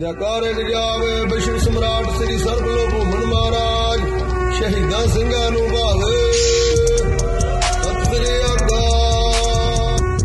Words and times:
ਜਕਾਰੇ 0.00 0.52
ਜਾਵੇ 0.52 1.34
ਵਿਸ਼ਵ 1.34 1.58
ਸਮਰਾਟ 1.58 2.04
ਸ੍ਰੀ 2.04 2.36
ਸਰਬ 2.38 2.66
ਲੋਕ 2.66 2.90
ਭੂਮਨ 2.90 3.24
ਮਹਾਰਾਜ, 3.26 4.00
ਸ਼ਹੀਦਾਂ 4.54 5.06
ਸਿੰਘਾਂ 5.06 5.50
ਨੂੰ 5.50 5.60
ਭਾਵੇ। 5.60 6.32
ਸਤਿ 7.82 8.04
ਸ੍ਰੀ 8.04 8.38
ਅਕਾਲ। 8.52 10.18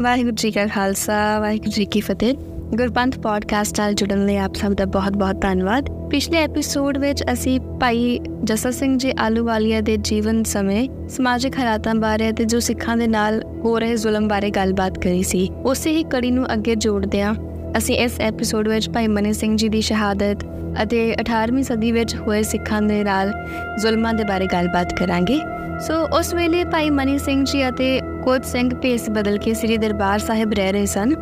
ਵਾਹਿਗੁਰੂ 0.00 0.34
ਜੀ 0.34 0.50
ਕਾ 0.50 0.66
ਖਾਲਸਾ, 0.66 1.40
ਵਾਹਿਗੁਰੂ 1.40 1.70
ਜੀ 1.70 1.84
ਕੀ 1.84 2.00
ਫਤਿਹ। 2.00 2.34
ਗੁਰਪੰਥ 2.76 3.18
ਪੋਡਕਾਸਟ 3.18 3.80
ਨਾਲ 3.80 3.94
ਜੁੜਨ 3.94 4.26
ਲਈ 4.26 4.36
ਆਪ 4.36 4.54
ਸਭ 4.54 4.72
ਦਾ 4.72 4.84
ਬਹੁਤ-ਬਹੁਤ 4.84 5.42
ਧੰਨਵਾਦ। 5.42 6.08
ਪਿਛਲੇ 6.10 6.38
ਐਪੀਸੋਡ 6.38 6.98
ਵਿੱਚ 6.98 7.24
ਅਸੀਂ 7.32 7.60
ਭਾਈ 7.60 8.20
ਜਸਾ 8.44 8.70
ਸਿੰਘ 8.70 8.98
ਜੀ 8.98 9.12
ਆਲੂਵਾਲੀਆ 9.20 9.80
ਦੇ 9.80 9.96
ਜੀਵਨ 9.96 10.44
ਸਮੇਂ, 10.44 11.08
ਸਮਾਜਿਕ 11.08 11.58
ਹਾਲਾਤਾਂ 11.58 11.94
ਬਾਰੇ 11.94 12.30
ਅਤੇ 12.30 12.44
ਜੋ 12.44 12.60
ਸਿੱਖਾਂ 12.60 12.96
ਦੇ 12.96 13.06
ਨਾਲ 13.06 13.42
ਹੋ 13.64 13.78
ਰਹੇ 13.78 13.96
ਜ਼ੁਲਮ 13.96 14.28
ਬਾਰੇ 14.28 14.50
ਗੱਲਬਾਤ 14.50 14.98
ਕਰੀ 14.98 15.22
ਸੀ। 15.22 15.50
ਉਸੇ 15.64 15.90
ਹੀ 15.90 16.02
ਕੜੀ 16.02 16.30
ਨੂੰ 16.30 16.52
ਅੱਗੇ 16.52 16.74
ਜੋੜਦਿਆਂ 16.74 17.34
ਅਸੀਂ 17.76 17.96
ਇਸ 17.96 18.20
ਐਪੀਸੋਡ 18.20 18.68
ਵਿੱਚ 18.68 18.90
ਭਾਈ 18.90 19.08
ਮਨੀ 19.08 19.32
ਸਿੰਘ 19.32 19.56
ਜੀ 19.56 19.68
ਦੀ 19.68 19.80
ਸ਼ਹਾਦਤ 19.80 20.44
ਅਤੇ 20.82 21.14
18ਵੀਂ 21.14 21.64
ਸਦੀ 21.64 21.92
ਵਿੱਚ 21.92 22.14
ਹੋਏ 22.16 22.42
ਸਿੱਖਾਂ 22.42 22.82
ਦੇ 22.82 23.04
ਨਾਲ 23.04 23.32
ਜ਼ੁਲਮਾਂ 23.78 24.14
ਦੇ 24.14 24.24
ਬਾਰੇ 24.24 24.46
ਗੱਲਬਾਤ 24.46 24.94
ਕਰਾਂਗੇ। 24.94 25.40
ਸੋ 25.80 25.94
ਉਸ 26.18 26.34
ਵੇਲੇ 26.34 26.64
ਭਾਈ 26.64 26.90
ਮਨੀ 26.90 27.18
ਸਿੰਘ 27.18 27.44
ਜੀ 27.44 27.68
ਅਤੇ 27.68 28.00
ਕੋਚ 28.24 28.44
ਸਿੰਘ 28.44 28.74
ਭੇਸ 28.74 29.10
ਬਦਲ 29.10 29.38
ਕੇ 29.38 29.54
ਸ੍ਰੀ 29.54 29.76
ਦਰਬਾਰ 29.76 30.18
ਸਾਹਿਬ 30.18 30.52
ਰਹਿ 30.52 30.72
ਰਹੇ 30.72 30.86
ਸਨ। 30.86 31.14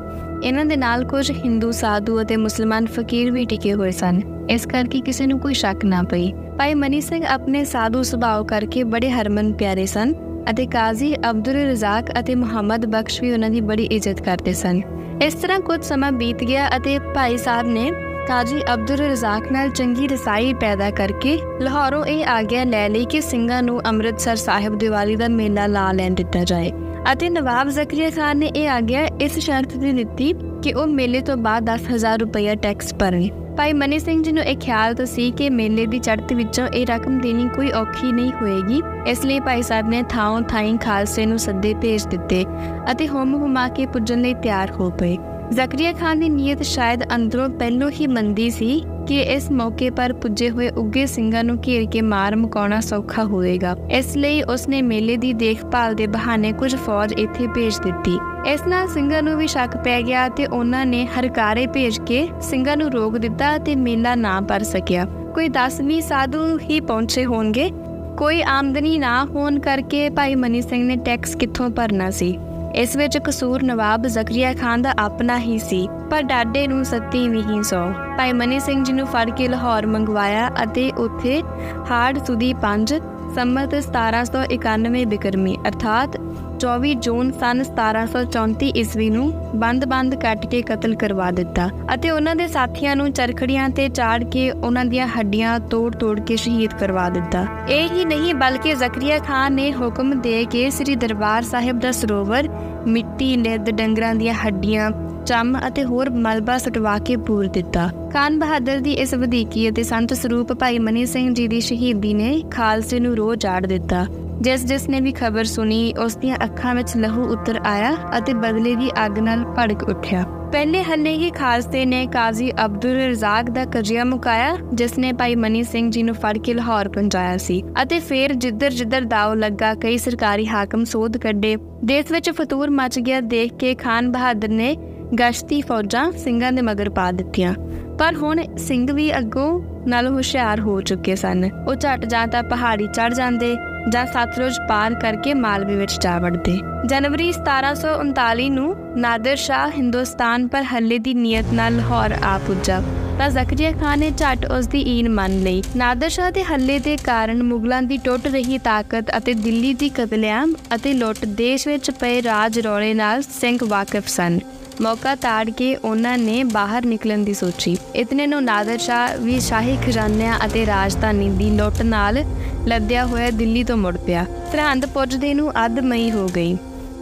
ਇਹਨਾਂ 0.44 0.64
ਦੇ 0.64 0.76
ਨਾਲ 0.76 1.04
ਕੁਝ 1.04 1.30
ਹਿੰਦੂ, 1.30 1.70
ਸਾਧੂ 1.70 2.22
ਅਤੇ 2.22 2.36
ਮੁਸਲਮਾਨ 2.36 2.86
ਫਕੀਰ 2.86 3.30
ਵੀ 3.30 3.44
ਟਿਕੇ 3.44 3.74
ਹੋਏ 3.74 3.90
ਸਨ। 3.90 4.20
ਇਸ 4.50 4.66
ਕਰਕੇ 4.66 5.00
ਕਿਸੇ 5.00 5.26
ਨੂੰ 5.26 5.40
ਕੋਈ 5.40 5.54
ਸ਼ੱਕ 5.54 5.84
ਨਾ 5.84 6.02
ਪਈ। 6.02 6.32
ਭਾਈ 6.58 6.74
ਮਨੀ 6.74 7.00
ਸਿੰਘ 7.00 7.24
ਆਪਣੇ 7.26 7.64
ਸਾਧੂ 7.64 8.02
ਸੁਭਾਅ 8.02 8.42
ਕਰਕੇ 8.42 8.84
ਬੜੇ 8.84 9.10
ਹਰਮਨ 9.10 9.52
ਪਿਆਰੇ 9.52 9.86
ਸਨ। 9.86 10.14
ਅਤੇ 10.50 10.66
ਕਾਜ਼ੀ 10.66 11.14
ਅਬਦੁਲ 11.30 11.54
ਰਜ਼ਾਕ 11.54 12.10
ਅਤੇ 12.18 12.34
ਮੁਹੰਮਦ 12.34 12.86
ਬਖਸ਼ 12.86 13.22
ਵੀ 13.22 13.32
ਉਹਨਾਂ 13.32 13.50
ਦੀ 13.50 13.60
ਬੜੀ 13.60 13.84
ਇੱਜ਼ਤ 13.84 14.20
ਕਰਦੇ 14.20 14.52
ਸਨ। 14.52 14.80
ਇਸ 15.22 15.34
ਤਰ੍ਹਾਂ 15.34 15.60
ਕੁਝ 15.60 15.84
ਸਮਾਂ 15.84 16.12
ਬੀਤ 16.12 16.44
ਗਿਆ 16.44 16.68
ਅਤੇ 16.76 16.98
ਭਾਈ 16.98 17.36
ਸਾਹਿਬ 17.36 17.66
ਨੇ 17.66 17.90
ਕਾਜ਼ੀ 18.28 18.60
ਅਬਦੁਲ 18.74 18.96
ਰਜ਼ਾਕ 18.96 19.52
ਨਾਲ 19.52 19.68
ਚੰਗੀ 19.68 20.08
ਰਸਾਈ 20.08 20.52
ਪੈਦਾ 20.54 20.90
ਕਰਕੇ 20.90 21.38
ਲਾਹੌਰੋਂ 21.60 22.04
ਇਹ 22.04 22.26
ਆਗਿਆ 22.26 22.64
ਲੈ 22.64 22.88
ਲਈ 22.88 23.04
ਕਿ 23.04 23.20
ਸਿੰਘਾਂ 23.20 23.62
ਨੂੰ 23.62 23.80
ਅੰਮ੍ਰਿਤਸਰ 23.86 24.36
ਸਾਹਿਬ 24.36 24.78
ਦੀਵਾਲੀ 24.78 25.16
ਦਾ 25.16 25.28
ਮੇਲਾ 25.28 25.66
ਲਾ 25.66 25.92
ਲੈਣ 25.92 26.14
ਦਿੱਤਾ 26.14 26.44
ਜਾਏ। 26.44 26.72
ਅਤੇ 27.12 27.30
ਨਵਾਬ 27.30 27.68
ਜ਼ਕਰੀਆ 27.68 28.10
ਖਾਨ 28.10 28.38
ਨੇ 28.38 28.46
ਇਹ 28.46 28.68
ਆਗਿਆ 28.68 29.06
ਇਸ 29.20 29.38
ਸ਼ਰਤ 29.38 29.68
ਤੇ 29.68 29.92
ਦਿੱਤੀ 29.92 30.34
ਕਿ 30.62 30.72
ਉਹ 30.72 30.86
ਮੇਲੇ 30.86 31.20
ਤੋਂ 31.20 31.36
ਬਾਅਦ 31.36 31.64
10000 31.64 32.18
ਰੁਪਏ 32.18 32.54
ਟੈਕਸ 32.56 32.94
ਭਰਨ 32.94 33.45
ਭਾਈ 33.56 33.72
ਮਨੀ 33.72 33.98
ਸਿੰਘ 33.98 34.22
ਜੀ 34.22 34.32
ਨੂੰ 34.32 34.42
ਇਹ 34.44 34.56
ਖਿਆਲ 34.56 34.94
ਤਾਂ 34.94 35.04
ਸੀ 35.06 35.30
ਕਿ 35.30 35.48
ਮੇਲੇ 35.50 35.84
ਦੀ 35.86 35.98
ਚੜ੍ਹਤ 35.98 36.32
ਵਿੱਚੋਂ 36.32 36.66
ਇਹ 36.68 36.86
ਰਕਮ 36.86 37.18
ਦੇਣੀ 37.20 37.48
ਕੋਈ 37.48 37.70
ਔਖੀ 37.72 38.10
ਨਹੀਂ 38.12 38.32
ਹੋਏਗੀ, 38.32 38.80
ਇਸ 39.06 39.24
ਲਈ 39.24 39.38
ਭਾਈ 39.40 39.62
ਸਾਹਿਬ 39.62 39.88
ਨੇ 39.88 40.02
ਥਾਂ 40.10 40.40
ਥਾਈਂ 40.42 40.76
ਖਾਲਸੇ 40.78 41.24
ਨੂੰ 41.26 41.38
ਸੱਦੇ 41.38 41.72
ਭੇਜ 41.74 42.06
ਦਿੱਤੇ 42.06 42.44
ਅਤੇ 42.90 43.06
ਹੁਮ 43.08 43.34
ਹੁਮਾ 43.34 43.66
ਕੇ 43.68 43.86
ਪੁੱਜਣ 43.86 44.20
ਲਈ 44.22 44.34
ਤਿਆਰ 44.34 44.70
ਹੋ 44.70 44.90
ਪਏ। 44.90 45.16
ਜ਼ਕਰੀਆ 45.52 45.92
ਖਾਨ 45.92 46.20
ਦੀ 46.20 46.28
ਨੀਅਤ 46.28 46.62
ਸ਼ਾਇਦ 46.64 47.04
ਅੰਦਰੋਂ 47.14 47.48
ਪਹਿਲੋਂ 47.50 47.90
ਹੀ 47.90 48.06
ਮੰਦੀ 48.06 48.50
ਸੀ 48.50 48.82
ਕਿ 49.08 49.20
ਇਸ 49.20 49.50
ਮੌਕੇ 49.50 49.90
ਪਰ 49.90 50.12
ਪੁੱਜੇ 50.12 50.50
ਹੋਏ 50.50 50.68
ਉੱਗੇ 50.68 51.06
ਸਿੰਘਾਂ 51.06 51.44
ਨੂੰ 51.44 51.56
ਘੇਰ 51.66 51.86
ਕੇ 51.90 52.02
ਮਾਰ 52.02 52.36
ਮੁਕਾਉਣਾ 52.36 52.80
ਸੌਖਾ 52.80 53.24
ਹੋਵੇਗਾ। 53.24 53.76
ਇਸ 53.90 54.16
ਲਈ 54.16 54.42
ਉਸਨੇ 54.42 54.82
ਮੇਲੇ 54.82 55.16
ਦੀ 55.16 55.32
ਦੇਖਭਾਲ 55.32 55.94
ਦੇ 55.94 56.06
ਬਹਾਨੇ 56.06 56.52
ਕੁਝ 56.52 56.76
ਫੌਜ 56.76 57.12
ਇੱਥੇ 57.12 57.46
ਭੇਜ 57.46 57.78
ਦਿੱਤੀ। 57.78 58.18
ਇਸ 58.48 58.66
ਨਾਲ 58.66 58.88
ਸਿੰਘਾਂ 58.88 59.22
ਨੂੰ 59.22 59.36
ਵੀ 59.38 59.46
ਸ਼ੱਕ 59.46 59.76
ਪੈ 59.76 60.02
ਗਿਆ 60.02 60.28
ਤੇ 60.28 60.46
ਉਹਨਾਂ 60.46 60.86
ਨੇ 60.86 61.06
ਹਰਕਾਰੇ 61.06 61.66
ਭੇਜ 61.66 62.00
ਕੇ 62.06 62.28
ਸਿੰਘਾਂ 62.40 62.76
ਨੂੰ 62.76 62.90
ਰੋਕ 62.92 63.18
ਦਿੱਤਾ 63.18 63.58
ਤੇ 63.58 63.76
ਮੇਲਾ 63.76 64.14
ਨਾ 64.14 64.40
ਪਰ 64.40 64.62
ਸਕਿਆ। 64.62 65.04
ਕੋਈ 65.34 65.48
10ਵੀਂ 65.48 66.00
ਸਾਧੂ 66.02 66.58
ਹੀ 66.58 66.80
ਪਹੁੰਚੇ 66.80 67.24
ਹੋਣਗੇ। 67.24 67.70
ਕੋਈ 68.18 68.42
ਆਮਦਨੀ 68.42 68.98
ਨਾ 68.98 69.24
ਹੋਣ 69.24 69.58
ਕਰਕੇ 69.58 70.08
ਭਾਈ 70.10 70.34
ਮਨੀ 70.34 70.62
ਸਿੰਘ 70.62 70.86
ਨੇ 70.86 70.96
ਟੈਕਸ 70.96 71.34
ਕਿੱਥੋਂ 71.34 71.70
ਭਰਨਾ 71.70 72.10
ਸੀ? 72.10 72.38
ਇਸ 72.76 72.96
ਵਿੱਚ 72.96 73.16
ਕਸੂਰ 73.18 73.62
ਨਵਾਬ 73.62 74.06
ਜ਼ਕਰੀਆ 74.06 74.52
ਖਾਨ 74.54 74.82
ਦਾ 74.82 74.92
ਆਪਣਾ 74.98 75.38
ਹੀ 75.38 75.58
ਸੀ, 75.58 75.86
ਪਰ 76.10 76.22
ਡਾਡੇ 76.22 76.66
ਨੂੰ 76.66 76.84
ਸੱਤੀ 76.84 77.28
ਵੀ 77.28 77.42
ਹੀ 77.42 77.62
ਸੋ। 77.62 77.78
ਭਾਈ 78.18 78.32
ਮਨੀ 78.32 78.58
ਸਿੰਘ 78.60 78.82
ਜੀ 78.84 78.92
ਨੂੰ 78.92 79.06
ਫੜ 79.06 79.28
ਕੇ 79.30 79.48
ਲਾਹੌਰ 79.48 79.86
ਮੰਗਵਾਇਆ 79.86 80.50
ਅਤੇ 80.62 80.90
ਉੱਥੇ 80.98 81.42
ਹਾਰਡ 81.90 82.24
ਸੁਦੀ 82.26 82.52
5 82.62 82.92
ਸੰਮਤ 83.34 83.74
1791 83.76 85.04
ਬਿਕਰਮੀ 85.06 85.56
ਅਰਥਾਤ 85.68 86.16
24 86.58 86.94
ਜੂਨ 86.94 87.30
ਸਨ 87.32 87.62
1734 87.64 88.70
ਈਸਵੀ 88.76 89.10
ਨੂੰ 89.10 89.32
ਬੰਦ-ਬੰਦ 89.54 90.14
ਕੱਟ 90.14 90.46
ਕੇ 90.46 90.62
ਕਤਲ 90.62 90.94
ਕਰਵਾ 90.94 91.30
ਦਿੱਤਾ 91.30 91.68
ਅਤੇ 91.94 92.10
ਉਹਨਾਂ 92.10 92.36
ਦੇ 92.36 92.46
ਸਾਥੀਆਂ 92.46 92.96
ਨੂੰ 92.96 93.12
ਚਰਖੜੀਆਂ 93.12 93.68
ਤੇ 93.68 93.88
ਚਾੜ 93.88 94.24
ਕੇ 94.24 94.50
ਉਹਨਾਂ 94.50 94.84
ਦੀਆਂ 94.84 95.06
ਹੱਡੀਆਂ 95.08 95.58
ਤੋੜ-ਤੋੜ 95.60 96.20
ਕੇ 96.20 96.36
ਸ਼ਹੀਦ 96.36 96.74
ਕਰਵਾ 96.74 97.08
ਦਿੱਤਾ। 97.10 97.46
ਇਹ 97.68 97.88
ਹੀ 97.88 98.04
ਨਹੀਂ 98.04 98.34
ਬਲਕਿ 98.34 98.74
ਜ਼ਕਰੀਆ 98.74 99.18
ਖਾਨ 99.18 99.52
ਨੇ 99.52 99.72
ਹੁਕਮ 99.72 100.20
ਦੇ 100.20 100.44
ਕੇ 100.44 100.70
ਸ੍ਰੀ 100.70 100.96
ਦਰਬਾਰ 100.96 101.42
ਸਾਹਿਬ 101.42 101.80
ਦਾ 101.80 101.92
ਸਰੋਵਰ, 101.92 102.48
ਮਿੱਟੀ 102.86 103.36
ਲਿੱਦ 103.36 103.70
ਡੰਗਰਾਂ 103.70 104.14
ਦੀਆਂ 104.14 104.34
ਹੱਡੀਆਂ, 104.34 104.90
ਚੰਮ 105.26 105.58
ਅਤੇ 105.68 105.84
ਹੋਰ 105.84 106.10
ਮਲਬਾ 106.10 106.58
ਸਟਵਾ 106.58 106.98
ਕੇ 106.98 107.16
ਪੂਰ 107.16 107.46
ਦਿੱਤਾ। 107.46 107.88
ਖਾਨ 108.12 108.38
ਬਹਾਦਰ 108.38 108.80
ਦੀ 108.80 108.92
ਇਸ 108.92 109.14
ਵਧੀਕੀ 109.14 109.68
ਅਤੇ 109.70 109.82
ਸੰਤ 109.82 110.12
ਸਰੂਪ 110.12 110.52
ਭਾਈ 110.52 110.78
ਮਨੀ 110.78 111.06
ਸਿੰਘ 111.06 111.34
ਜੀ 111.34 111.48
ਦੀ 111.48 111.60
ਸ਼ਹੀਦੀ 111.60 112.14
ਨੇ 112.14 112.42
ਖਾਲਸੇ 112.50 113.00
ਨੂੰ 113.00 113.16
ਰੋਹ 113.16 113.34
ਚਾੜ 113.36 113.66
ਦਿੱਤਾ। 113.66 114.06
ਜਿਸ 114.40 114.64
ਜਿਸ 114.66 114.88
ਨੇ 114.88 115.00
ਵੀ 115.00 115.12
ਖਬਰ 115.12 115.44
ਸੁਣੀ, 115.44 115.92
ਉਸ 116.04 116.16
ਦੀਆਂ 116.16 116.36
ਅੱਖਾਂ 116.44 116.74
ਵਿੱਚ 116.74 116.96
ਲਹੂ 116.96 117.22
ਉਤਰ 117.22 117.60
ਆਇਆ 117.66 117.94
ਅਤੇ 118.18 118.34
ਬਦਲੇ 118.34 118.74
ਦੀ 118.76 118.90
ਅੱਗ 119.06 119.18
ਨਾਲ 119.18 119.44
ਭੜਕ 119.44 119.82
ਉੱਠਿਆ। 119.82 120.24
ਪਹਿਲੇ 120.52 120.82
ਹੱਲੇ 120.82 121.12
ਹੀ 121.12 121.30
ਖਾਲਸੇ 121.30 121.84
ਨੇ 121.84 122.06
ਕਾਜ਼ੀ 122.06 122.50
ਅਬਦੁਲ 122.64 122.96
ਰਜ਼ਾਕ 122.96 123.50
ਦਾ 123.50 123.64
ਕਜਿਆ 123.64 124.04
ਮੁਕਾਇਆ, 124.04 124.56
ਜਿਸ 124.74 124.98
ਨੇ 124.98 125.12
ਭਾਈ 125.12 125.34
ਮਨੀ 125.34 125.62
ਸਿੰਘ 125.62 125.90
ਜੀ 125.90 126.02
ਨੂੰ 126.02 126.14
ਫੜ 126.14 126.38
ਕੇ 126.38 126.54
ਲਾਹੌਰ 126.54 126.88
ਪਹੁੰਚਾਇਆ 126.88 127.36
ਸੀ 127.36 127.62
ਅਤੇ 127.82 127.98
ਫਿਰ 128.00 128.32
ਜਿੱਧਰ 128.34 128.70
ਜਿੱਧਰ 128.70 129.04
ਦਾਅ 129.04 129.34
ਲੱਗਾ, 129.34 129.74
ਕਈ 129.74 129.98
ਸਰਕਾਰੀ 129.98 130.46
ਹਾਕਮ 130.46 130.84
ਸੋਧ 130.84 131.16
ਕੱਢੇ। 131.16 131.56
ਦੇਸ਼ 131.84 132.12
ਵਿੱਚ 132.12 132.30
ਫਤੂਰ 132.30 132.70
ਮਚ 132.70 132.98
ਗਿਆ 132.98 133.20
ਦੇਖ 133.20 133.54
ਕੇ 133.54 133.74
ਖਾਨ 133.74 134.12
ਬਹਾਦਰ 134.12 134.48
ਨੇ 134.48 134.76
ਗਸ਼ਤੀ 135.20 135.60
ਫੌਜਾਂ 135.60 136.10
ਸਿੰਘਾਂ 136.12 136.52
ਦੇ 136.52 136.62
ਮਗਰ 136.62 136.88
ਪਾ 136.90 137.10
ਦਿੱਤੀਆਂ। 137.12 137.54
ਪਰ 137.98 138.14
ਹੁਣ 138.14 138.42
ਸਿੰਘ 138.56 138.92
ਵੀ 138.92 139.18
ਅੱਗੋਂ 139.18 139.60
ਨਾਲ 139.88 140.08
ਹੁਸ਼ਿਆਰ 140.08 140.60
ਹੋ 140.60 140.80
ਚੁੱਕੇ 140.80 141.14
ਸਨ। 141.16 141.50
ਉਹ 141.68 141.74
ਝਟ 141.74 142.04
ਜਾਂ 142.04 142.26
ਤਾਂ 142.26 142.42
ਪਹਾੜੀ 142.42 142.86
ਚੜ 142.86 143.14
ਜਾਂਦੇ 143.14 143.56
ਜਾਂ 143.88 144.06
ਸਤਲੁਜ 144.06 144.56
ਪਾਰ 144.68 144.94
ਕਰਕੇ 144.94 145.34
ਮਾਲਵੇ 145.34 145.76
ਵਿੱਚ 145.76 145.98
ਜਾ 146.00 146.18
ਵੜਦੇ। 146.18 146.60
ਜਨਵਰੀ 146.86 147.32
1739 147.32 148.48
ਨੂੰ 148.50 148.76
ਨਾਦਰ 148.96 149.36
ਸ਼ਾਹ 149.36 149.70
ਹਿੰਦੁਸਤਾਨ 149.70 150.48
ਪਰ 150.48 150.62
ਹੱਲੇ 150.62 150.98
ਦੀ 150.98 151.14
ਨੀਅਤ 151.14 151.44
ਨਾਲ 151.52 151.76
ਲਾਹੌਰ 151.76 152.14
ਆ 152.24 152.38
ਪੁੱਜਾ। 152.38 152.82
ਤਾਂ 153.18 153.28
ਜ਼ਕਰੀਆ 153.30 153.72
ਖਾਨ 153.72 153.98
ਨੇ 153.98 154.10
ਝਟ 154.10 154.46
ਉਸ 154.58 154.66
ਦੀ 154.66 154.98
ਈਨ 154.98 155.08
ਮੰਨ 155.08 155.42
ਲਈ। 155.42 155.62
ਨਾਦਰ 155.76 156.08
ਸ਼ਾਹ 156.08 156.30
ਦੇ 156.30 156.44
ਹੱਲੇ 156.44 156.78
ਦੇ 156.78 156.96
ਕਾਰਨ 156.96 157.42
ਮੁਗਲਾਂ 157.42 157.82
ਦੀ 157.82 157.96
ਟੁੱਟ 157.96 158.26
ਰਹੀ 158.26 158.58
ਤਾਕਤ 158.58 159.16
ਅਤੇ 159.16 159.34
ਦਿੱਲੀ 159.34 159.74
ਦੀ 159.74 159.88
ਕਤਲੇਆਮ 159.88 160.54
ਅਤੇ 160.74 160.92
ਲੁੱਟ 160.92 161.24
ਦੇਸ਼ 161.24 161.68
ਵਿੱਚ 161.68 161.90
ਪਏ 161.90 162.22
ਰਾਜ 162.22 162.60
ਰੌਲੇ 162.60 162.94
ਨਾਲ 162.94 163.22
ਸਿੰਘ 163.22 163.58
ਵਾਕਿਫ 163.64 164.08
ਸਨ। 164.08 164.38
ਮੌਕਾ 164.82 165.14
ਤਾੜ 165.14 165.50
ਕੇ 165.50 165.76
ਉਹਨਾਂ 165.76 166.18
ਨੇ 166.18 166.44
ਬਾਹਰ 166.44 166.86
ਨਿਕਲਣ 166.86 167.18
ਦੀ 167.18 167.34
ਸੋਚੀ। 167.34 167.76
ਇਤਨੇ 167.96 168.26
ਨੂੰ 168.26 168.44
ਨਾਦਰ 168.44 168.78
ਸ਼ਾਹ 168.78 169.16
ਵੀ 169.18 169.40
ਸ਼ਾਹੀ 169.40 169.78
ਖਜ਼ਾਨਿਆਂ 169.86 170.38
ਅਤੇ 170.46 170.66
ਰਾਜਧਾਨੀ 170.66 171.28
ਦੀ 171.28 171.50
ਲੁੱਟ 171.50 171.82
ਨਾਲ 171.82 172.24
ਲੱਦਿਆ 172.66 173.06
ਹੋਇਆ 173.06 173.30
ਦਿੱਲੀ 173.30 173.64
ਤੋਂ 173.64 173.76
ਮੁੜ 173.76 173.96
ਪਿਆ। 173.96 174.26
ਸਰਹੰਦ 174.52 174.86
ਪੁੱਜਦੇ 174.86 175.34
ਨੂੰ 175.34 175.52
ਅੱਧ 175.64 175.80
ਮਈ 175.80 176.10
ਹੋ 176.10 176.28
ਗਈ। 176.28 176.56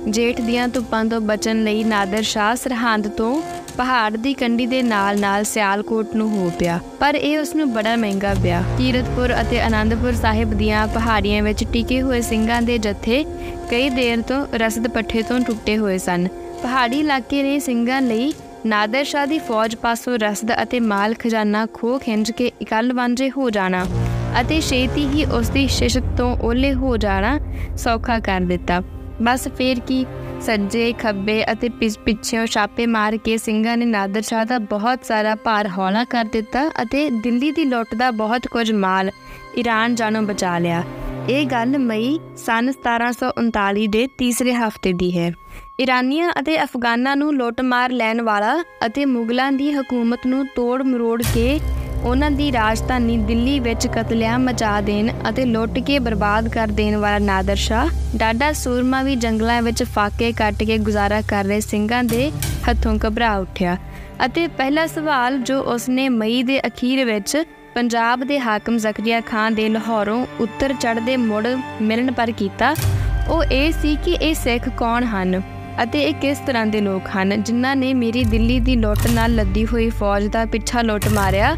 ਜੇਠ 0.09 0.41
ਦੀਆਂ 0.41 0.69
ਧੁੱਪਾਂ 0.69 1.05
ਤੋਂ 1.05 1.21
ਬਚਣ 1.21 1.65
ਲਈ 1.65 1.85
ਨਾਦਰ 1.85 2.23
ਸ਼ਾਹ 2.23 2.57
ਸਰਹੰਦ 2.57 3.09
ਤੋਂ 3.09 3.43
ਪਹਾੜ 3.77 4.17
ਦੀ 4.17 4.35
ਕੰਢੀ 4.35 4.67
ਦੇ 4.67 4.83
ਨਾਲ-ਨਾਲ 4.83 5.45
ਸਿਆਲਕੋਟ 5.45 6.17
ਨੂੰ 6.17 6.31
ਹੋ 6.31 6.53
ਪਿਆ। 6.59 6.81
ਪਰ 7.01 7.15
ਇਹ 7.15 7.39
ਉਸ 7.39 7.55
ਨੂੰ 7.55 7.73
ਬੜਾ 7.75 7.97
ਮਹਿੰਗਾ 7.97 8.35
ਪਿਆ। 8.43 8.63
ਕੀਰਤਪੁਰ 8.79 9.35
ਅਤੇ 9.41 9.61
ਆਨੰਦਪੁਰ 9.61 10.13
ਸਾਹਿਬ 10.13 10.55
ਦੀਆਂ 10.55 10.87
ਪਹਾੜੀਆਂ 10.89 11.43
ਵਿੱਚ 11.43 11.65
ਟਿਕੇ 11.73 12.03
ਹੋਏ 12.03 12.21
ਸਿੰਘਾਂ 12.21 12.63
ਦੇ 12.63 12.79
ਜਥੇ 12.79 13.25
ਕਈ 13.71 13.91
ਦੇਰ 13.91 14.23
ਤੋਂ 14.23 14.47
ਰਸਦ 14.55 14.89
ਪੱਠੇ 14.89 15.23
ਤੋਂ 15.23 15.41
ਟੁੱਟੇ 15.41 15.79
ਹੋਏ 15.79 15.99
ਸਨ। 15.99 16.29
ਪਹਾੜੀ 16.65 16.99
ਇਲਾਕੇ 17.01 17.43
ਨੇ 17.43 17.59
ਸਿੰਘਾਂ 17.59 18.01
ਲਈ 18.03 18.33
ਨਾਦਰ 18.67 19.05
ਸ਼ਾਹ 19.05 19.27
ਦੀ 19.27 19.39
ਫੌਜ 19.39 19.75
ਪਾਸੋਂ 19.77 20.19
ਰਸਦ 20.19 20.53
ਅਤੇ 20.63 20.79
ਮਾਲ 20.81 21.15
ਖਜ਼ਾਨਾ 21.15 21.65
ਖੋ 21.75 21.99
ਖਿੰਝ 21.99 22.31
ਕੇ 22.31 22.51
ਇਕੱਲ 22.63 22.93
ਵਾਂਝੇ 22.93 23.31
ਹੋ 23.31 23.49
ਜਾਣਾ 23.51 23.85
ਅਤੇ 24.41 24.61
ਛੇਤੀ 24.61 25.07
ਹੀ 25.09 25.25
ਉਸ 25.25 25.49
ਦੀ 25.49 25.67
ਸ਼ਿਸ਼ਤ 25.69 26.05
ਤੋਂ 26.19 26.37
ਓਲੇ 26.43 26.73
ਹੋ 26.75 26.97
ਜਾਣਾ 26.97 27.39
ਸੌਖਾ 27.77 28.19
ਕਰ 28.19 28.41
ਦਿੱਤਾ। 28.41 28.81
ਬਸ 29.23 29.47
ਫੇਰ 29.49 29.81
ਕੀ, 29.81 30.05
ਸੱਜੇ 30.41 30.93
ਖੱਬੇ 30.93 31.43
ਅਤੇ 31.53 31.69
ਪਿੱਛੇੋਂ 32.05 32.47
ਛਾਪੇ 32.47 32.87
ਮਾਰ 32.87 33.17
ਕੇ 33.17 33.37
ਸਿੰਘਾਂ 33.37 33.77
ਨੇ 33.77 33.85
ਨਾਦਰ 33.85 34.23
ਸ਼ਾਹ 34.23 34.45
ਦਾ 34.45 34.59
ਬਹੁਤ 34.73 35.05
ਸਾਰਾ 35.05 35.35
ਭਾਰ 35.35 35.69
ਹੌਲਾ 35.69 36.05
ਕਰ 36.05 36.25
ਦਿੱਤਾ 36.25 36.69
ਅਤੇ 36.83 37.09
ਦਿੱਲੀ 37.11 37.51
ਦੀ 37.53 37.65
ਲੁੱਟ 37.65 37.95
ਦਾ 37.95 38.11
ਬਹੁਤ 38.11 38.49
ਕੁਝ 38.49 38.71
ਮਾਲ 38.73 39.11
ਈਰਾਨ 39.59 39.95
ਜਾਣੋਂ 39.95 40.23
ਬਚਾ 40.23 40.59
ਲਿਆ। 40.59 40.83
ਇਹ 41.31 41.47
ਗੱਲ 41.47 41.79
ਮਈ 41.79 42.19
ਸਨ 42.37 42.71
1739 42.71 43.87
ਦੇ 43.87 44.07
ਤੀਸਰੇ 44.19 44.55
ਹਫ਼ਤੇ 44.55 44.93
ਦੀ 44.93 45.19
ਹੈ। 45.19 45.33
ਇਰਾਨੀਆਂ 45.81 46.33
ਅਤੇ 46.41 46.63
ਅਫਗਾਨਾਂ 46.63 47.17
ਨੂੰ 47.17 47.35
ਲੁੱਟ 47.35 47.61
ਮਾਰ 47.61 47.91
ਲੈਣ 47.91 48.21
ਵਾਲਾ 48.23 48.65
ਅਤੇ 48.87 49.05
ਮੁਗਲਾਂ 49.05 49.53
ਦੀ 49.53 49.71
ਹਕੂਮਤ 49.73 50.27
ਨੂੰ 50.27 50.45
ਤੋੜ 50.47 50.83
ਮਰੋੜ 50.83 51.23
ਕੇ 51.35 51.61
ਉਹਨਾਂ 52.05 52.31
ਦੀ 52.31 52.53
ਰਾਜਧਾਨੀ 52.53 53.17
ਦਿੱਲੀ 53.17 53.61
ਵਿੱਚ 53.61 53.87
ਕਤਲੇਆਮ 53.87 54.45
ਮਚਾ 54.45 54.81
ਦੇਣ 54.81 55.11
ਅਤੇ 55.29 55.45
ਲੁੱਟ 55.45 55.79
ਕੇ 55.79 55.99
ਬਰਬਾਦ 55.99 56.49
ਕਰ 56.49 56.69
ਦੇਣ 56.69 56.97
ਵਾਲਾ 56.97 57.19
ਨਾਦਰ 57.19 57.57
ਸ਼ਾਹ 57.57 57.89
ਡਾਡਾ 58.17 58.53
ਸੂਰਮਾ 58.53 59.03
ਵੀ 59.03 59.17
ਜੰਗਲਾਂ 59.17 59.63
ਵਿੱਚ 59.63 59.83
ਫਾਕੇ 59.85 60.33
ਕੱਟ 60.33 60.63
ਕੇ 60.63 60.79
ਗੁਜ਼ਾਰਾ 60.79 61.21
ਕਰ 61.21 61.45
ਰਹੇ 61.45 61.61
ਸਿੰਘਾਂ 61.61 62.05
ਦੇ 62.05 62.31
ਹੱਥੋਂ 62.71 62.99
ਘਬਰਾ 63.07 63.37
ਉੱਠਿਆ। 63.39 63.77
ਅਤੇ 64.27 64.49
ਪਹਿਲਾ 64.49 64.87
ਸਵਾਲ 64.87 65.39
ਜੋ 65.39 65.61
ਉਸਨੇ 65.61 66.09
ਮਈ 66.09 66.43
ਦੇ 66.43 66.61
ਅਖੀਰ 66.67 67.05
ਵਿੱਚ 67.05 67.43
ਪੰਜਾਬ 67.75 68.23
ਦੇ 68.25 68.39
ਹਾਕਮ 68.41 68.77
ਜ਼ਕਰੀਆ 68.77 69.21
ਖਾਨ 69.21 69.55
ਦੇ 69.55 69.69
ਲਾਹੌਰੋਂ 69.69 70.27
ਉੱਤਰ 70.41 70.73
ਚੜ੍ਹਦੇ 70.73 71.17
ਮੁੜ 71.17 71.47
ਮਿਲਣ 71.83 72.13
ਪਰ 72.13 72.31
ਕੀਤਾ, 72.31 72.75
ਉਹ 73.29 73.45
ਇਹ 73.45 73.73
ਸੀ 73.73 73.97
ਕਿ 74.05 74.13
ਇਹ 74.13 74.35
ਸਿੱਖ 74.35 74.69
ਕੌਣ 74.69 75.05
ਹਨ 75.05 75.43
ਅਤੇ 75.83 76.03
ਇਹ 76.03 76.15
ਕਿਸ 76.15 76.39
ਤਰ੍ਹਾਂ 76.47 76.67
ਦੇ 76.67 76.81
ਲੋਕ 76.81 77.03
ਹਨ 77.17 77.43
ਜਿਨ੍ਹਾਂ 77.43 77.77
ਨੇ 77.77 77.95
ਮੇਰੀ 77.95 78.25
ਦਿੱਲੀ 78.25 78.59
ਦੀ 78.61 78.77
ਲੁੱਟ 78.77 79.07
ਨਾਲ 79.11 79.35
ਲੱਦੀ 79.35 79.67
ਹੋਈ 79.67 79.89
ਫੌਜ 79.91 80.27
ਦਾ 80.27 80.45
ਪਿੱਛਾ 80.45 80.83
ਲੁੱਟ 80.83 81.09
ਮਾਰਿਆ 81.09 81.57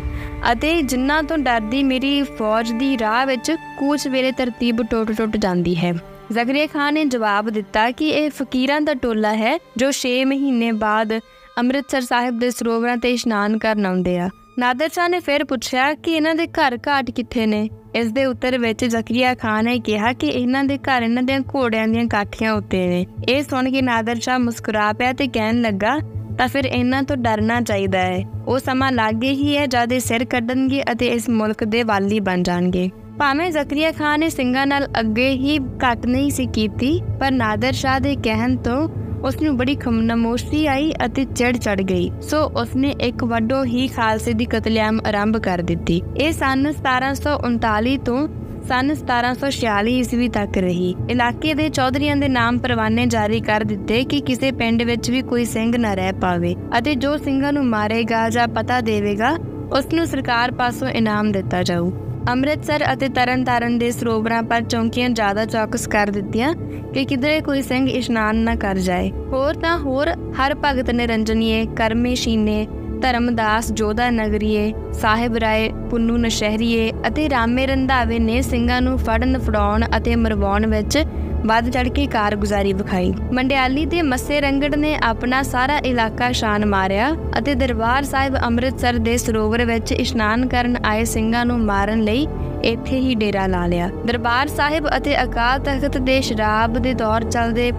ਅਤੇ 0.53 0.83
ਜਿਨ੍ਹਾਂ 0.83 1.23
ਤੋਂ 1.23 1.39
ਡਰਦੀ 1.39 1.83
ਮੇਰੀ 1.83 2.23
ਫੌਜ 2.23 2.73
ਦੀ 2.73 2.99
ਰਾਹ 2.99 3.27
ਵਿੱਚ 3.27 3.53
ਕੂਚ 3.79 4.09
ਵੇਲੇ 4.09 4.33
ਤਰਤੀਬ 4.33 4.83
ਟੁੱਟ-ਟੁੱਟ 4.83 5.37
ਜਾਂਦੀ 5.37 5.77
ਹੈ। 5.77 5.93
ਜ਼ਕਰੀਆ 6.33 6.67
ਖਾਨ 6.67 6.95
ਨੇ 6.95 7.05
ਜਵਾਬ 7.05 7.51
ਦਿੱਤਾ 7.51 7.91
ਕਿ 7.91 8.09
ਇਹ 8.09 8.31
ਫਕੀਰਾਂ 8.31 8.81
ਦਾ 8.81 8.95
ਟੋਲਾ 8.95 9.35
ਹੈ 9.35 9.59
ਜੋ 9.77 9.91
6 10.01 10.17
ਮਹੀਨੇ 10.27 10.73
ਬਾਅਦ 10.73 11.19
ਅੰਮ੍ਰਿਤਸਰ 11.59 12.01
ਸਾਹਿਬ 12.01 12.39
ਦੇ 12.39 12.51
ਸਰੋਵਰਾਂ 12.51 12.97
ਤੇ 12.97 13.13
ਇਸ਼ਨਾਨ 13.13 13.59
ਕਰਨ 13.59 13.87
ਆਉਂਦੇ 13.87 14.19
ਆ। 14.19 14.29
ਨਾਦਰ 14.59 14.89
ਸ਼ਾਹ 14.89 15.09
ਨੇ 15.09 15.19
ਫਿਰ 15.21 15.45
ਪੁੱਛਿਆ 15.45 15.93
ਕਿ 15.95 16.13
ਇਹਨਾਂ 16.13 16.35
ਦੇ 16.35 16.47
ਘਰ 16.47 16.79
ਘਾਟ 16.89 17.11
ਕਿੱਥੇ 17.11 17.47
ਨੇ? 17.47 17.69
ਇਸ 17.95 18.13
ਦੇ 18.13 18.25
ਉੱਤਰ 18.25 18.59
ਵਿੱਚ 18.59 18.85
ਜ਼ਕਰੀਆ 18.85 19.35
ਖਾਨ 19.35 19.65
ਨੇ 19.65 19.79
ਕਿਹਾ 19.79 20.13
ਕਿ 20.13 20.27
ਇਹਨਾਂ 20.27 20.65
ਦੇ 20.65 20.79
ਘਰ 20.79 21.03
ਇਹਨਾਂ 21.03 21.23
ਦੇ 21.23 21.39
ਘੋੜਿਆਂ 21.55 21.89
ਦੀਆਂ 21.89 22.05
ਕਾਠੀਆਂ 22.05 22.53
ਉੱਤੇ 22.53 22.87
ਨੇ। 22.87 23.07
ਇਹ 23.29 23.43
ਸੁਣ 23.43 23.71
ਕੇ 23.71 23.83
ਨਾਦਰ 23.83 24.21
ਸ਼ਾਹ 24.21 24.39
ਮੁਸਕਰਾ 24.39 24.93
ਪਿਆ 24.93 25.13
ਤੇ 25.13 25.27
ਕਹਿਣ 25.27 25.61
ਲੱਗਾ, 25.61 25.99
ਤਾਂ 26.39 26.49
ਫਿਰ 26.49 26.65
ਇਹਨਾਂ 26.65 27.03
ਤੋਂ 27.03 27.17
ਡਰਨਾ 27.17 27.61
ਚਾਹੀਦਾ 27.61 27.99
ਹੈ। 27.99 28.25
ਉਹ 28.49 28.59
ਸਮਾਂ 28.59 28.93
ਲੱਗੇ 28.93 29.31
ਹੀ 29.31 29.57
ਹੈ 29.57 29.67
ਜਦ 29.67 29.93
ਇਹ 29.93 30.01
ਸਿਰ 30.01 30.25
ਕੱਢਣਗੇ 30.25 30.83
ਅਤੇ 30.93 31.07
ਇਸ 31.07 31.29
ਮੁਲਕ 31.29 31.65
ਦੇ 31.65 31.83
ਵਾਲੀ 31.83 32.21
ਬਣ 32.21 32.43
ਜਾਣਗੇ। 32.43 32.91
ਭਾਵੇਂ 33.19 33.51
ਜ਼ਕਰੀਆ 33.51 33.93
ਖਾਨ 33.93 34.21
ਨੇ 34.21 34.29
ਸਿੰਘਾਂ 34.29 34.67
ਨਾਲ 34.67 34.87
ਅੱਗੇ 35.01 35.29
ਹੀ 35.31 35.59
ਘੱਟ 35.59 36.07
ਨਹੀਂ 36.07 36.31
ਸੀ 36.31 36.47
ਕੀਤੀ, 36.47 37.01
ਪਰ 37.21 37.31
ਨਾਦਰ 37.31 37.73
ਸ਼ਾਹ 37.73 38.01
ਦੇ 38.01 38.17
ਕਹਿਣ 38.17 38.57
ਤੋਂ 38.57 38.89
ਉਸ 39.25 39.43
ਨੂੰ 39.43 39.57
ਬੜੀ 39.57 39.75
ਖਮਨਮੋਸ਼ੀ 39.75 40.67
ਆਈ 40.67 40.93
ਅਤੇ 41.07 41.25
ਚੜ 41.25 41.57
ਚੜ 41.57 41.81
ਗਈ। 41.83 42.11
ਸੋ 42.23 42.43
ਉਸਨੇ 42.57 42.95
ਇੱਕ 43.01 43.25
ਵੱਡੋ 43.25 43.65
ਹੀ 43.65 43.87
ਖਾਲਸੇ 43.89 44.33
ਦੀ 44.33 44.45
ਕਤਲੇਆਮ 44.45 45.01
ਆਰੰਭ 45.07 45.39
ਕਰ 45.39 45.63
ਦਿੱਤੀ। 45.63 46.03
ਇਹ 46.17 46.33
ਸਨ 46.33 46.73
1739 46.73 47.97
ਤੋਂ 47.97 48.27
ਸਨ 48.69 48.91
1746 48.93 49.91
ਈਸਵੀ 49.91 50.29
ਤੱਕ 50.29 50.59
ਰਹੀ। 50.59 50.95
ਇਲਾਕੇ 51.11 51.55
ਦੇ 51.55 51.69
ਚੌਧਰੀਆਂ 51.69 52.17
ਦੇ 52.17 52.29
ਨਾਮ 52.29 52.59
ਪਰਵਾਨੇ 52.59 53.07
ਜਾਰੀ 53.07 53.41
ਕਰ 53.41 53.65
ਦਿੱਤੇ 53.65 54.05
ਕਿ 54.05 54.21
ਕਿਸੇ 54.21 54.53
ਪਿੰਡ 54.53 54.83
ਵਿੱਚ 54.83 55.11
ਵੀ 55.11 55.23
ਕੋਈ 55.23 55.45
ਸਿੰਘ 55.45 55.77
ਨਾ 55.77 55.95
ਰਹਿ 55.95 56.13
ਪਾਵੇ 56.13 56.55
ਅਤੇ 56.79 56.95
ਜੋ 56.95 57.17
ਸਿੰਘਾਂ 57.17 57.53
ਨੂੰ 57.53 57.67
ਮਾਰੇਗਾ 57.67 58.29
ਜਾਂ 58.31 58.49
ਪਤਾ 58.49 58.81
ਦੇਵੇਗਾ 58.81 59.37
ਉਸ 59.79 59.87
ਨੂੰ 59.95 60.07
ਸਰਕਾਰ 60.07 60.51
ਪਾਸੋਂ 60.51 60.89
ਇਨਾਮ 60.89 61.33
ਦਿੱਤਾ 61.33 61.63
ਜਾਊ। 61.63 61.91
ਅੰਮ੍ਰਿਤਸਰ 62.29 62.83
ਅਤੇ 62.93 63.09
ਤਰਨਤਾਰਨ 63.09 63.77
ਦੇ 63.79 63.91
ਸਰੋਵਰਾਂ 63.91 64.43
ਪਰ 64.43 64.63
ਚੌਂਕੀਆਂ 64.63 65.11
ਜ਼ਿਆਦਾ 65.11 65.45
ਚੌਕਸ 65.45 65.87
ਕਰ 65.87 66.11
ਦਿੱਤੀਆਂ 66.11 66.53
ਕਿ 66.95 67.05
ਕਿਧਰੇ 67.05 67.41
ਕੋਈ 67.41 67.63
ਸਿੰਘ 67.63 67.89
ਇਸ਼ਨਾਨ 67.91 68.37
ਨਾ 68.37 68.55
ਕਰ 68.55 68.79
ਜਾਏ। 68.79 69.11
ਹੋਰ 69.33 69.55
ਤਾਂ 69.55 69.77
ਹੋਰ 69.79 70.09
ਹਰ 70.09 70.55
ਭਗਤ 70.55 70.91
ਨਿਰੰਜਨੀਏ, 70.91 71.67
ਕਰਮੇ 71.77 72.15
ਸ਼ੀਨੇ 72.15 72.67
ਧਰਮਦਾਸ 73.03 73.71
ਜੋਧਾ 73.73 74.09
ਨਗਰੀਏ 74.11 74.73
ਸਾਹਿਬ 74.93 75.37
ਰਾਏ 75.37 75.69
ਪੁੰਨੂ 75.91 76.17
ਨਸ਼ਹਿਰੀਏ 76.17 76.91
ਅਤੇ 77.09 77.29
ਰਾਮੇ 77.31 77.67
ਰੰਧਾਵੇ 77.67 78.19
ਨੇ 78.19 78.41
ਸਿੰਘਾਂ 78.43 78.81
ਨੂੰ 78.83 78.99
ਫੜਨ, 78.99 79.39
ਫੜਾਉਣ 79.39 79.85
ਅਤੇ 79.97 80.17
ਮਰਵਾਉਣ 80.17 80.67
ਵਿੱਚ 80.67 81.05
ਵੱਧ 81.47 81.69
ਚੜ 81.71 81.89
ਕੇ 81.89 82.07
ਕਾਰਗੁਜ਼ਾਰੀ 82.07 82.73
ਵਿਖਾਈ। 82.73 83.13
ਮੰਡਿਆਲੀ 83.33 83.85
ਦੇ 83.87 84.01
ਮੱਸੇ 84.03 84.41
ਰੰਗੜ 84.41 84.75
ਨੇ 84.75 84.95
ਆਪਣਾ 85.03 85.43
ਸਾਰਾ 85.43 85.77
ਇਲਾਕਾ 85.85 86.31
ਸ਼ਾਨ 86.33 86.65
ਮਾਰਿਆ 86.67 87.11
ਅਤੇ 87.39 87.55
ਦਰਬਾਰ 87.55 88.05
ਸਾਹਿਬ 88.05 88.37
ਅੰਮ੍ਰਿਤਸਰ 88.37 88.99
ਦੇ 88.99 89.17
ਸਰੋਵਰ 89.17 89.65
ਵਿੱਚ 89.65 89.93
ਇਸ਼ਨਾਨ 89.93 90.47
ਕਰਨ 90.49 90.77
ਆਏ 90.87 91.05
ਸਿੰਘਾਂ 91.05 91.45
ਨੂੰ 91.47 91.59
ਮਾਰਨ 91.61 92.03
ਲਈ 92.03 92.27
ਇੱਥੇ 92.65 92.99
ਹੀ 92.99 93.15
ਡੇਰਾ 93.15 93.47
ਲਾ 93.47 93.67
ਲਿਆ। 93.67 93.91
ਦਰਬਾਰ 94.07 94.49
ਸਾਹਿਬ 94.49 94.89
ਅਤੇ 94.97 95.23
ਅਕਾਲ 95.23 95.59
ਤਖਤ 95.59 95.99
ਦੇ 95.99 96.21
ਸ਼ਰਾਬ 96.21 96.79
ਦੇ 96.79 96.95
ਦੌਰ 96.95 97.25
ਚੱਲਦੇ 97.25 97.71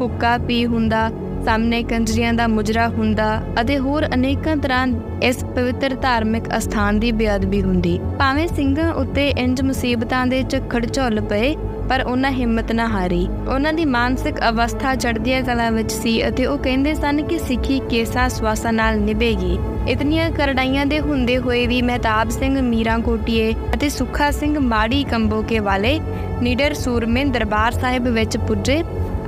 ਹੁੱਕਾ 0.00 0.36
ਪੀ 0.38 0.64
ਹੁੰਦਾ 0.66 1.10
ਸਾਹਮਣੇ 1.44 1.82
ਕੰਜਰੀਆਂ 1.82 2.32
ਦਾ 2.34 2.46
ਮੁਜਰਾ 2.48 2.88
ਹੁੰਦਾ 2.88 3.40
ਅਤੇ 3.60 3.78
ਹੋਰ 3.78 4.06
ਅਨੇਕਾਂ 4.14 4.56
ਤਰ੍ਹਾਂ 4.56 4.86
ਇਸ 5.22 5.44
ਪਵਿੱਤਰ 5.44 5.94
ਧਾਰਮਿਕ 5.94 6.44
ਅਸਥਾਨ 6.56 6.98
ਦੀ 7.00 7.12
ਬੇਅਦਬੀ 7.12 7.62
ਹੁੰਦੀ। 7.62 7.98
ਭਾਵੇਂ 8.18 8.46
ਸਿੰਘਾਂ 8.48 8.92
ਉੱਤੇ 8.94 9.28
ਇੰਜ 9.28 9.62
ਮੁਸੀਬਤਾਂ 9.62 10.26
ਦੇ 10.26 10.42
ਝੱਖੜ 10.42 10.86
ਝੁੱਲ 10.86 11.20
ਪਏ, 11.20 11.54
ਪਰ 11.90 12.02
ਉਹਨਾਂ 12.02 12.30
ਹਿੰਮਤ 12.30 12.72
ਨਾ 12.72 12.86
ਹਾਰੀ। 12.88 13.26
ਉਹਨਾਂ 13.48 13.72
ਦੀ 13.72 13.84
ਮਾਨਸਿਕ 13.84 14.40
ਅਵਸਥਾ 14.48 14.94
ਚੜ੍ਹਦੀਆਂ 14.94 15.42
ਕਲਾ 15.42 15.70
ਵਿੱਚ 15.70 15.92
ਸੀ 15.92 16.28
ਅਤੇ 16.28 16.46
ਉਹ 16.46 16.58
ਕਹਿੰਦੇ 16.58 16.94
ਸਨ 16.94 17.22
ਕਿ 17.22 17.38
ਸਿੱਖੀ 17.38 17.80
ਕੇਸਾ 17.90 18.28
ਸਵਾਸਾ 18.28 18.70
ਨਾਲ 18.70 19.00
ਨਿਭੇਗੀ। 19.00 19.58
ਇਤਨੀਆਂ 19.88 20.30
ਕਰੜਾਈਆਂ 20.30 20.86
ਦੇ 20.86 21.00
ਹੁੰਦੇ 21.00 21.38
ਹੋਏ 21.38 21.66
ਵੀ 21.66 21.82
ਮਹਿਤਾਬ 21.82 22.30
ਸਿੰਘ 22.30 22.60
ਮੀਰਾ 22.60 22.98
ਕੋਟੀਏ 22.98 23.52
ਅਤੇ 23.74 23.88
ਸੁੱਖਾ 23.88 24.30
ਸਿੰਘ 24.30 24.58
ਮਾੜੀ 24.58 25.02
ਕੰਬੋਕੇ 25.04 25.58
ਵਾਲੇ 25.58 25.98
ਨੀਡਰ 26.42 26.74
ਸੂਰਮੇ 26.74 27.24
ਦਰਬਾਰ 27.24 27.72
ਸਾਹਿਬ 27.72 28.08
ਵਿੱਚ 28.08 28.36
ਪੁੱਜੇ। 28.36 28.82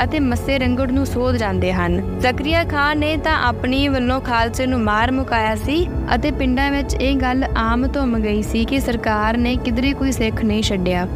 ਅਤੇ 0.04 0.20
ਮੱਸੇ 0.20 0.58
ਰੰਗੜ 0.58 0.90
ਨੂੰ 0.90 1.06
ਸੋਧ 1.06 1.36
ਜਾਂਦੇ 1.36 1.72
ਹਨ। 1.72 2.00
ਜ਼ਕਰੀਆ 2.20 2.64
ਖਾਨ 2.64 2.98
ਨੇ 2.98 3.16
ਤਾਂ 3.16 3.36
ਆਪਣੀ 3.42 3.88
ਵੱਲੋਂ 3.88 4.20
ਖਾਲਸੇ 4.20 4.66
ਨੂੰ 4.66 4.80
ਮਾਰ 4.80 5.12
ਮੁਕਾਇਆ 5.12 5.54
ਸੀ 5.56 5.86
ਅਤੇ 6.14 6.30
ਪਿੰਡਾਂ 6.30 6.70
ਵਿੱਚ 6.70 6.94
ਇਹ 6.94 7.16
ਗੱਲ 7.16 7.44
ਆਮ 7.56 7.86
ਧੁੰਮ 7.86 8.18
ਗਈ 8.18 8.42
ਸੀ 8.42 8.64
ਕਿ 8.64 8.80
ਸਰਕਾਰ 8.80 9.36
ਨੇ 9.36 9.56
ਕਿਧਰੇ 9.56 9.92
ਕੋਈ 9.92 10.12
ਸਿੱਖ 10.12 10.44
ਨਹੀਂ 10.44 10.62
ਛੱਡਿਆ। 10.62 11.06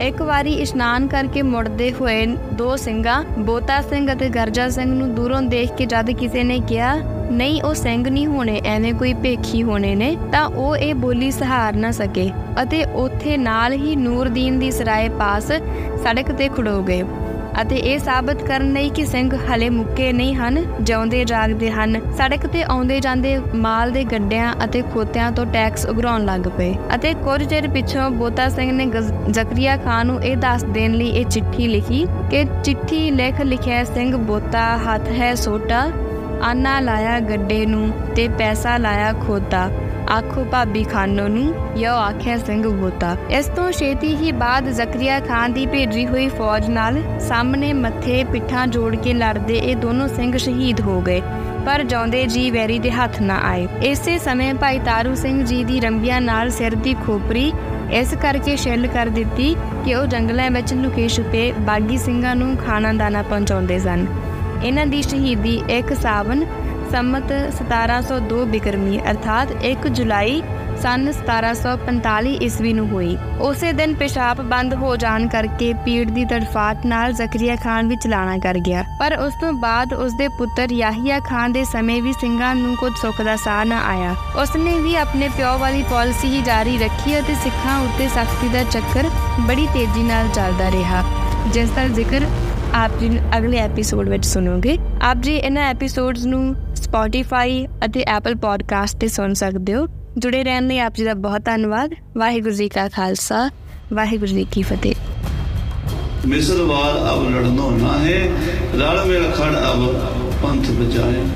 ਇੱਕ 0.00 0.22
ਵਾਰੀ 0.22 0.52
ਇਸ਼ਨਾਨ 0.52 1.06
ਕਰਕੇ 1.06 1.42
ਮੁੜਦੇ 1.42 1.92
ਹੋਏ 1.92 2.26
ਦੋ 2.52 2.76
ਸਿੰਘਾਂ, 2.76 3.22
ਬੋਤਾ 3.38 3.80
ਸਿੰਘ 3.80 4.12
ਅਤੇ 4.12 4.28
ਗਰਜਾ 4.28 4.68
ਸਿੰਘ 4.68 4.94
ਨੂੰ 4.94 5.14
ਦੂਰੋਂ 5.14 5.42
ਦੇਖ 5.42 5.72
ਕੇ 5.72 5.86
ਜਦ 5.86 6.10
ਕਿਸੇ 6.10 6.42
ਨੇ 6.44 6.58
ਕਿਹਾ, 6.60 6.94
ਨਹੀਂ, 7.30 7.62
ਉਹ 7.62 7.74
ਸਿੰਘ 7.74 8.08
ਨਹੀਂ 8.08 8.26
ਹੋਣੇ, 8.26 8.60
ਐਵੇਂ 8.64 8.94
ਕੋਈ 8.94 9.14
ਭੇਖੀ 9.14 9.62
ਹੋਣੇ 9.62 9.94
ਨੇ, 9.94 10.16
ਤਾਂ 10.32 10.46
ਉਹ 10.46 10.76
ਇਹ 10.76 10.94
ਬੋਲੀ 10.94 11.30
ਸਹਾਰ 11.30 11.76
ਨਾ 11.76 11.90
ਸਕੇ 11.90 12.30
ਅਤੇ 12.62 12.84
ਉੱਥੇ 12.84 13.36
ਨਾਲ 13.36 13.72
ਹੀ 13.72 13.96
ਨੂਰਦੀਨ 13.96 14.58
ਦੀ 14.58 14.70
ਸਰਾਏ 14.70 15.08
ਪਾਸ 15.08 15.52
ਸੜਕ 16.02 16.32
ਤੇ 16.32 16.48
ਖੜੋ 16.48 16.82
ਗਏ। 16.82 17.02
ਅਤੇ 17.62 17.76
ਇਹ 17.76 17.98
ਸਾਬਤ 17.98 18.42
ਕਰਨ 18.42 18.72
ਲਈ 18.72 18.88
ਕਿ 18.88 19.04
ਸਿੰਘ 19.06 19.30
ਹਲੇ 19.46 19.68
ਮੁੱਕੇ 19.70 20.12
ਨਹੀਂ 20.12 20.34
ਹਨ, 20.34 20.62
ਜਿਉਂਦੇ 20.80 21.24
ਜਾਗਦੇ 21.24 21.70
ਹਨ। 21.70 22.00
ਸੜਕ 22.12 22.46
ਤੇ 22.46 22.62
ਆਉਂਦੇ 22.62 22.98
ਜਾਂਦੇ 23.00 23.38
ਮਾਲ 23.54 23.90
ਦੇ 23.90 24.04
ਗੱਡਿਆਂ 24.04 24.52
ਅਤੇ 24.64 24.82
ਖੋਤਿਆਂ 24.94 25.30
ਤੋਂ 25.32 25.46
ਟੈਕਸ 25.46 25.86
ਉਗਰਾਉਣ 25.86 26.24
ਲੱਗ 26.24 26.48
ਪਏ 26.58 26.74
ਅਤੇ 26.94 27.12
ਕੁਝ 27.14 27.42
ਚਿਰ 27.44 27.68
ਪਿੱਛੋਂ 27.68 28.10
ਬੋਤਾ 28.10 28.48
ਸਿੰਘ 28.48 28.70
ਨੇ 28.72 28.86
ਜ਼ਕਰੀਆ 29.30 29.76
ਖਾਨ 29.76 30.06
ਨੂੰ 30.06 30.22
ਇਹ 30.24 30.36
ਦੱਸ 30.36 30.64
ਦੇਣ 30.64 30.94
ਲਈ 30.94 31.08
ਇਹ 31.10 31.24
ਚਿੱਠੀ 31.24 31.68
ਲਿਖੀ 31.68 32.06
ਕਿ 32.30 32.44
ਚਿੱਠੀ 32.64 33.10
ਲਿਖ 33.10 33.40
ਲਿਖਿਆ 33.40 33.82
ਸਿੰਘ 33.84 34.16
ਬੋਤਾ 34.16 34.66
ਹੱਥ 34.76 35.08
ਹੈ 35.08 35.34
ਸੋਟਾ, 35.34 35.88
ਆਨਾ 36.42 36.78
ਲਾਇਆ 36.80 37.18
ਗੱਡੇ 37.20 37.64
ਨੂੰ 37.66 37.90
ਤੇ 38.16 38.28
ਪੈਸਾ 38.28 38.76
ਲਾਇਆ 38.76 39.12
ਖੋਤਾ। 39.26 39.68
ਆਖੋ 40.10 40.44
ਭਾਬੀ 40.44 40.82
ਖਾਨੋ 40.84 41.28
ਨੂੰ, 41.28 41.54
ਯੋ 41.78 41.92
ਆਖਿਆ 41.92 42.38
ਸਿੰਘ 42.38 42.68
ਬੋਤਾ। 42.68 43.16
ਇਸ 43.30 43.46
ਤੋਂ 43.46 43.72
ਛੇਤੀ 43.72 44.16
ਹੀ 44.16 44.32
ਬਾਅਦ 44.32 44.68
ਜ਼ਕਰੀਆ 44.68 45.20
ਖਾਨ 45.20 45.52
ਦੀ 45.52 45.66
ਭੇਜੀ 45.66 46.06
ਹੋਈ 46.06 46.28
ਫੌਜ 46.28 46.68
ਨਾਲ 46.68 47.02
ਸਾਹਮਣੇ 47.20 47.72
ਮੱਥੇ 47.72 48.24
ਪਿੱਠਾਂ 48.24 48.66
ਜੋੜ 48.66 48.96
ਕੇ 48.96 49.14
ਲੜਦੇ 49.14 49.54
ਇਹ 49.54 49.76
ਦੋਨੋਂ 49.76 50.08
ਸਿੰਘ 50.08 50.36
ਸ਼ਹੀਦ 50.36 50.80
ਹੋ 50.80 51.00
ਗਏ। 51.00 51.22
ਪਰ 51.66 51.82
ਜੌਂਦੇ 51.82 52.26
ਜੀ 52.26 52.50
ਵੈਰੀ 52.50 52.78
ਦੇ 52.78 52.90
ਹੱਥ 52.90 53.20
ਨਾ 53.22 53.38
ਆਏ। 53.42 53.68
ਇਸੇ 53.82 54.18
ਸਮੇਂ 54.18 54.54
ਭਾਈ 54.54 54.78
ਤਾਰੂ 54.78 55.14
ਸਿੰਘ 55.14 55.44
ਜੀ 55.44 55.64
ਦੀ 55.64 55.80
ਰੰਬੀਆਂ 55.80 56.20
ਨਾਲ 56.20 56.50
ਸਿਰ 56.50 56.74
ਦੀ 56.74 56.94
ਖੋਪਰੀ 56.94 57.52
ਇਸ 57.92 58.14
ਕਰਕੇ 58.22 58.56
ਛਿੱਲ 58.56 58.86
ਕਰ 58.86 59.06
ਦਿੱਤੀ 59.06 59.56
ਕਿ 59.84 59.94
ਉਹ 59.94 60.06
ਜੰਗਲਾਂ 60.06 60.50
ਵਿੱਚ 60.50 60.74
ਲੁਕੇ 60.74 61.08
ਛੁਪੇ 61.08 61.52
ਬਾਗੀ 61.60 61.96
ਸਿੰਘਾਂ 61.96 62.36
ਨੂੰ 62.36 62.56
ਖਾਣਾ 62.56 62.92
ਦਾਣਾ 62.92 63.22
ਪਹੁੰਚਾਉਂਦੇ 63.22 63.78
ਸਨ। 63.78 64.06
ਇਹਨਾਂ 64.64 64.86
ਦੀ 64.86 65.02
ਸ਼ਹੀਦੀ 65.02 65.62
1 65.70 65.94
ਸਾਵਨ 65.94 66.44
ਸੰਮਤ 66.96 67.32
1702 67.54 68.44
ਬਿਕਰਮੀ, 68.46 68.98
ਅਰਥਾਤ 69.10 69.50
1 69.62 69.88
ਜੁਲਾਈ 69.88 70.42
ਸਨ 70.82 71.10
1745 71.12 72.30
ਈਸਵੀ 72.42 72.72
ਨੂੰ 72.72 72.86
ਹੋਈ। 72.88 73.16
ਉਸੇ 73.40 73.72
ਦਿਨ 73.72 73.94
ਪਿਸ਼ਾਬ 73.94 74.40
ਬੰਦ 74.42 74.74
ਹੋ 74.74 74.94
ਜਾਣ 74.96 75.26
ਕਰਕੇ 75.28 75.72
ਪੀੜ 75.84 76.10
ਦੀ 76.10 76.24
ਤੜਫਾਟ 76.24 76.86
ਨਾਲ 76.86 77.12
ਜ਼ਕਰੀਆ 77.12 77.56
ਖਾਨ 77.56 77.88
ਵੀ 77.88 77.96
ਚਲਾਣਾ 77.96 78.38
ਕਰ 78.38 78.58
ਗਿਆ। 78.58 78.84
ਪਰ 79.00 79.16
ਉਸ 79.16 79.34
ਤੋਂ 79.40 79.52
ਬਾਅਦ 79.52 79.92
ਉਸ 79.94 80.12
ਦੇ 80.12 80.28
ਪੁੱਤਰ 80.28 80.72
ਯਾਹੀਆ 80.72 81.20
ਖਾਨ 81.20 81.52
ਦੇ 81.52 81.64
ਸਮੇਂ 81.64 82.02
ਵੀ 82.02 82.12
ਸਿੰਘਾਂ 82.12 82.54
ਨੂੰ 82.54 82.74
ਕੁਝ 82.76 82.92
ਸੁੱਖ 83.02 83.22
ਦਾ 83.22 83.36
ਸਾਹ 83.36 83.64
ਨਾ 83.64 83.80
ਆਇਆ। 83.86 84.14
ਉਸ 84.42 84.56
ਨੇ 84.56 84.78
ਵੀ 84.78 84.96
ਆਪਣੇ 84.96 85.28
ਪਿਓ 85.28 85.56
ਵਾਲੀ 85.58 85.82
ਪਾਲਿਸੀ 85.82 86.28
ਹੀ 86.28 86.42
ਜਾਰੀ 86.42 86.78
ਰੱਖੀ 86.78 87.18
ਅਤੇ 87.18 87.34
ਸਿੱਖਾਂ 87.34 87.80
ਉੱਤੇ 87.80 88.08
ਸਖਤੀ 88.08 88.48
ਦਾ 88.48 88.62
ਚੱਕਰ 88.70 89.10
ਬੜੀ 89.40 89.66
ਤੇਜ਼ੀ 89.74 90.02
ਨਾਲ 90.02 90.28
ਚੱਲਦਾ 90.28 90.70
ਰਿਹਾ। 90.70 91.04
ਜਿਸ 91.52 91.70
ਦਾ 91.70 91.88
ਜ਼ਿਕਰ 91.88 92.26
ਆਪ 92.74 92.98
ਜੀ 93.00 93.18
ਅਗਲੇ 93.38 93.58
ਐਪੀਸੋਡ 93.58 94.08
ਵਿੱਚ 94.08 94.24
ਸੁਣੋਗੇ। 94.26 94.78
ਆਪ 95.02 95.16
ਜੀ, 95.16 95.36
ਇਹਨਾਂ 95.36 95.62
ਐਪੀਸੋਡਸ 95.62 96.24
ਨੂੰ 96.26 96.56
Spotify 96.86 97.70
ਅਤੇ 97.86 98.04
Apple 98.16 98.36
Podcast 98.36 98.98
ਤੇ 99.00 99.08
ਸੁਣ 99.08 99.32
ਸਕਦੇ 99.32 99.74
ਹੋ। 99.74 99.86
ਜੁੜੇ 100.18 100.44
ਰਹਿਣ 100.44 100.66
ਲਈ 100.66 100.78
ਆਪ 100.78 100.94
ਜੀ 100.94 101.04
ਦਾ 101.04 101.14
ਬਹੁਤ 101.14 101.44
ਧੰਨਵਾਦ। 101.44 101.94
ਵਾਹਿਗੁਰੂ 102.16 102.54
ਜੀ 102.54 102.68
ਕਾ 102.68 102.88
ਖਾਲਸਾ, 102.88 103.50
ਵਾਹਿਗੁਰੂ 103.92 104.30
ਜੀ 104.30 104.46
ਕੀ 104.50 104.62
ਫਤਿਹ। 104.62 104.94
ਮਿਸਰ 106.26 106.62
ਵਾਰ 106.62 107.14
ਅਬ 107.14 107.30
ਲੜਨੋ 107.30 107.70
ਨਾ 107.70 107.98
ਹੈ 107.98 108.28
ਰਲ 108.74 109.04
ਮਿਲ 109.04 109.30
ਖੜ 109.30 109.54
ਅਬ 109.72 109.96
ਪੰਥ 110.42 110.70
ਬਚਾਏ। 110.70 111.26